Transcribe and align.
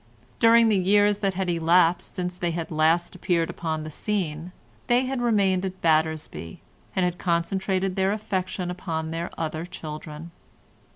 During 0.39 0.69
the 0.69 0.79
years 0.79 1.19
that 1.19 1.35
had 1.35 1.47
elapsed 1.47 2.15
since 2.15 2.35
they 2.35 2.51
last 2.71 3.13
appeared 3.13 3.51
upon 3.51 3.83
the 3.83 3.91
scene 3.91 4.51
they 4.87 5.05
had 5.05 5.21
remained 5.21 5.63
at 5.63 5.79
Battersby, 5.79 6.59
and 6.95 7.03
had 7.05 7.19
concentrated 7.19 7.95
their 7.95 8.11
affection 8.11 8.71
upon 8.71 9.11
their 9.11 9.29
other 9.37 9.63
children. 9.63 10.31